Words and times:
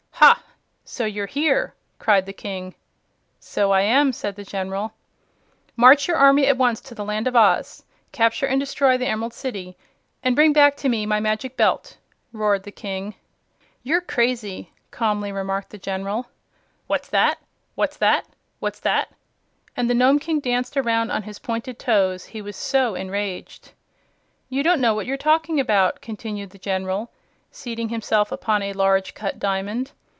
"Ha! 0.21 0.43
So 0.83 1.05
you're 1.05 1.25
here!" 1.25 1.73
cried 1.97 2.25
the 2.27 2.33
King. 2.33 2.75
"So 3.39 3.71
I 3.71 3.81
am," 3.81 4.11
said 4.13 4.35
the 4.35 4.43
General. 4.43 4.91
"March 5.77 6.07
your 6.07 6.17
army 6.17 6.45
at 6.47 6.57
once 6.57 6.79
to 6.81 6.93
the 6.95 7.05
Land 7.05 7.25
of 7.27 7.35
Oz, 7.35 7.83
capture 8.11 8.45
and 8.45 8.59
destroy 8.59 8.97
the 8.97 9.07
Emerald 9.07 9.33
City, 9.33 9.77
and 10.21 10.35
bring 10.35 10.51
back 10.53 10.75
to 10.77 10.89
me 10.89 11.05
my 11.07 11.19
Magic 11.21 11.55
Belt!" 11.57 11.97
roared 12.33 12.63
the 12.63 12.71
King. 12.73 13.15
"You're 13.83 14.01
crazy," 14.01 14.71
calmly 14.91 15.31
remarked 15.31 15.69
the 15.71 15.77
General. 15.79 16.27
"What's 16.87 17.07
that? 17.09 17.39
What's 17.75 17.95
that? 17.97 18.25
What's 18.59 18.81
that?" 18.81 19.09
And 19.77 19.89
the 19.89 19.95
Nome 19.95 20.19
King 20.19 20.39
danced 20.41 20.75
around 20.77 21.09
on 21.09 21.23
his 21.23 21.39
pointed 21.39 21.79
toes, 21.79 22.25
he 22.25 22.41
was 22.43 22.55
so 22.57 22.93
enraged. 22.95 23.71
"You 24.49 24.61
don't 24.63 24.81
know 24.81 24.93
what 24.93 25.05
you're 25.07 25.17
talking 25.17 25.57
about," 25.59 26.01
continued 26.01 26.49
the 26.51 26.59
General, 26.59 27.09
seating 27.49 27.87
himself 27.89 28.31
upon 28.33 28.61
a 28.61 28.73
large 28.73 29.13
cut 29.15 29.39
diamond. 29.39 29.93